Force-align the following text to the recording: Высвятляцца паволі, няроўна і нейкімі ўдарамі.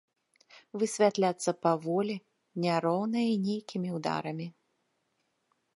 Высвятляцца 0.83 1.51
паволі, 1.65 2.15
няроўна 2.65 3.19
і 3.35 3.37
нейкімі 3.49 3.89
ўдарамі. 3.99 4.47